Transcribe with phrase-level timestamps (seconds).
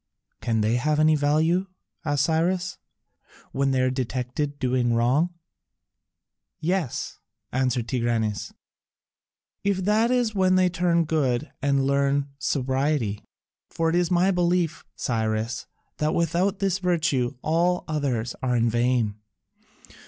[0.41, 1.67] "Can they have any value,"
[2.03, 2.79] asked Cyrus,
[3.51, 5.35] "when they are detected doing wrong?"
[6.59, 7.19] "Yes,"
[7.51, 8.51] answered Tigranes,
[9.63, 13.23] "if that is when they turn to good and learn sobriety.
[13.69, 15.67] For it is my belief, Cyrus,
[15.97, 19.19] that without this virtue all others are in vain.